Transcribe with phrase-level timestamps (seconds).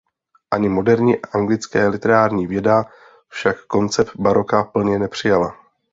[0.53, 2.85] Ani moderní anglické literární věda
[3.29, 5.55] však koncept baroka plně nepřijala.